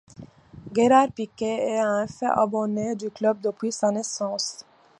Gerard 0.73 1.11
Piqué 1.11 1.57
est 1.59 1.79
en 1.83 2.03
effet 2.05 2.25
abonné 2.25 2.95
du 2.95 3.11
club 3.11 3.39
depuis 3.39 3.71
sa 3.71 3.91
naissance. 3.91 4.65